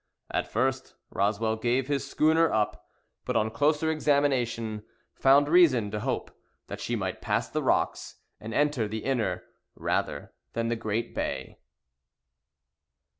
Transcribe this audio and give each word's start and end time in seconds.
At 0.31 0.51
first, 0.51 0.95
Roswell 1.11 1.57
gave 1.57 1.87
his 1.87 2.09
schooner 2.09 2.51
up; 2.51 2.89
but 3.23 3.35
on 3.35 3.51
closer 3.51 3.91
examination 3.91 4.83
found 5.13 5.47
reason 5.47 5.91
to 5.91 5.99
hope 5.99 6.31
that 6.65 6.81
she 6.81 6.95
might 6.95 7.21
pass 7.21 7.47
the 7.49 7.61
rocks, 7.61 8.15
and 8.39 8.51
enter 8.51 8.87
the 8.87 9.03
inner, 9.05 9.43
rather 9.75 10.33
than 10.53 10.69
the 10.69 10.75
Great 10.75 11.13
Bay. 11.13 11.59